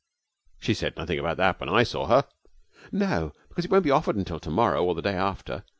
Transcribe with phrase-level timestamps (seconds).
[0.59, 2.25] 'She said nothing about that when I saw her.'
[2.91, 5.63] 'No, because it won't be offered until to morrow or the day after.